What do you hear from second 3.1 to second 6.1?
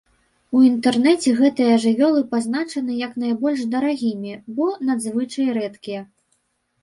найбольш дарагімі, бо надзвычай рэдкія.